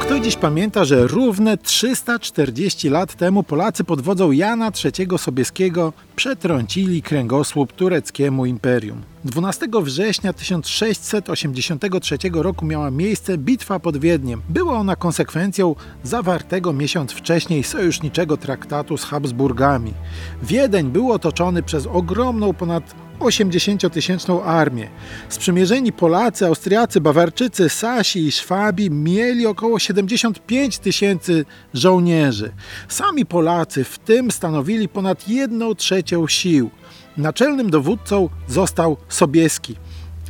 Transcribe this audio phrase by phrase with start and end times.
[0.00, 7.02] Kto dziś pamięta, że równe 340 lat temu Polacy pod wodzą Jana III Sobieskiego przetrącili
[7.02, 9.02] kręgosłup tureckiemu imperium.
[9.24, 14.42] 12 września 1683 roku miała miejsce bitwa pod Wiedniem.
[14.48, 19.94] Była ona konsekwencją zawartego miesiąc wcześniej sojuszniczego traktatu z Habsburgami.
[20.42, 24.88] Wiedeń był otoczony przez ogromną ponad 80-tysięczną armię.
[25.28, 32.52] Sprzymierzeni Polacy, Austriacy, Bawarczycy, Sasi i Szwabi mieli około 75 tysięcy żołnierzy.
[32.88, 36.70] Sami Polacy w tym stanowili ponad 1 trzecią sił.
[37.16, 39.76] Naczelnym dowódcą został Sobieski.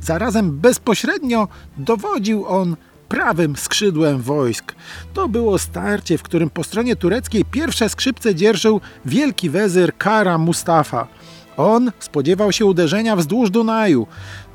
[0.00, 2.76] Zarazem bezpośrednio dowodził on
[3.08, 4.74] prawym skrzydłem wojsk.
[5.14, 11.06] To było starcie, w którym po stronie tureckiej pierwsze skrzypce dzierżył wielki wezyr Kara Mustafa.
[11.56, 14.06] On spodziewał się uderzenia wzdłuż Dunaju.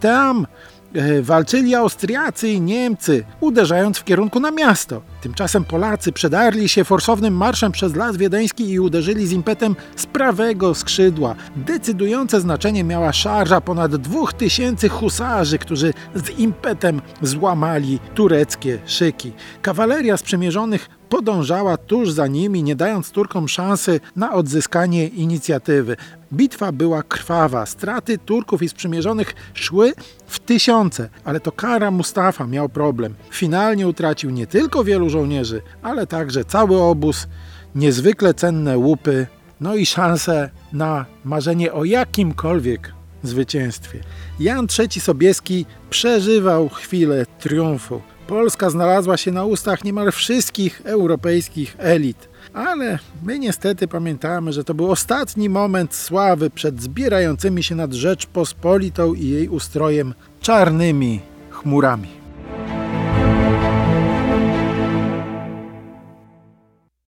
[0.00, 0.46] Tam
[0.94, 5.02] e, walczyli Austriacy i Niemcy, uderzając w kierunku na miasto.
[5.20, 10.74] Tymczasem Polacy przedarli się forsownym marszem przez Las Wiedeński i uderzyli z impetem z prawego
[10.74, 11.34] skrzydła.
[11.56, 19.32] Decydujące znaczenie miała szarża ponad 2000 husarzy, którzy z impetem złamali tureckie szyki.
[19.62, 25.96] Kawaleria sprzymierzonych podążała tuż za nimi, nie dając Turkom szansy na odzyskanie inicjatywy.
[26.32, 29.92] Bitwa była krwawa, straty Turków i sprzymierzonych szły
[30.26, 33.14] w tysiące, ale to Kara Mustafa miał problem.
[33.30, 37.26] Finalnie utracił nie tylko wielu żołnierzy, ale także cały obóz,
[37.74, 39.26] niezwykle cenne łupy,
[39.60, 44.00] no i szanse na marzenie o jakimkolwiek zwycięstwie.
[44.40, 48.00] Jan III Sobieski przeżywał chwilę triumfu.
[48.30, 52.28] Polska znalazła się na ustach niemal wszystkich europejskich elit.
[52.54, 59.14] Ale my niestety pamiętamy, że to był ostatni moment sławy przed zbierającymi się nad Rzeczpospolitą
[59.14, 62.19] i jej ustrojem czarnymi chmurami.